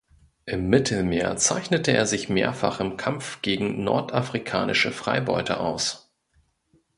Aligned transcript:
Im 0.47 0.67
Mittelmeer 0.67 1.37
zeichnete 1.37 1.91
er 1.91 2.07
sich 2.07 2.27
mehrfach 2.27 2.79
im 2.79 2.97
Kampf 2.97 3.43
gegen 3.43 3.83
nordafrikanische 3.83 4.91
Freibeuter 4.91 5.59
aus. 5.61 6.11